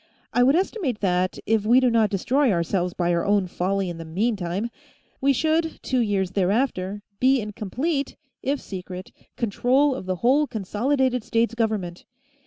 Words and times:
I 0.33 0.41
would 0.41 0.55
estimate 0.55 0.99
that, 1.01 1.37
if 1.45 1.63
we 1.63 1.79
do 1.79 1.91
not 1.91 2.09
destroy 2.09 2.51
ourselves 2.51 2.95
by 2.95 3.13
our 3.13 3.23
own 3.23 3.45
folly 3.45 3.87
in 3.87 3.99
the 3.99 4.03
meantime, 4.03 4.71
we 5.21 5.31
should, 5.31 5.79
two 5.83 5.99
years 5.99 6.31
thereafter, 6.31 7.03
be 7.19 7.39
in 7.39 7.51
complete 7.53 8.15
if 8.41 8.59
secret 8.59 9.11
control 9.37 9.93
of 9.93 10.07
the 10.07 10.15
whole 10.25 10.47
Consolidated 10.47 11.23
States 11.23 11.53
Government. 11.53 12.05